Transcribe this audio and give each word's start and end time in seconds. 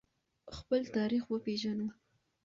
خپل 0.57 0.81
تاریخ 0.95 1.23
وپیژنو. 1.29 1.87